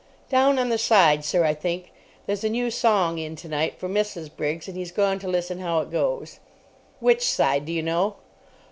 [0.31, 1.91] "Down on the side, sir, I think.
[2.25, 4.35] There's a new song in tonight for Mrs.
[4.35, 6.39] Briggs, and he's gone to listen how it goes."
[6.99, 8.15] "Which side, do you know?"